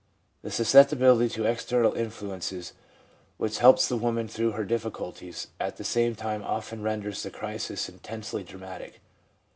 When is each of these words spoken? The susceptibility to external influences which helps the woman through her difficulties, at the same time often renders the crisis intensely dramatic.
The 0.41 0.49
susceptibility 0.49 1.29
to 1.35 1.45
external 1.45 1.93
influences 1.93 2.73
which 3.37 3.59
helps 3.59 3.87
the 3.87 3.97
woman 3.97 4.27
through 4.27 4.53
her 4.53 4.65
difficulties, 4.65 5.49
at 5.59 5.77
the 5.77 5.83
same 5.83 6.15
time 6.15 6.41
often 6.41 6.81
renders 6.81 7.21
the 7.21 7.29
crisis 7.29 7.87
intensely 7.87 8.43
dramatic. 8.43 8.99